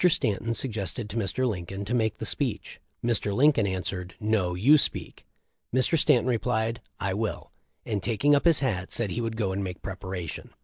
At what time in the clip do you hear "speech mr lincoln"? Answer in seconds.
2.25-3.67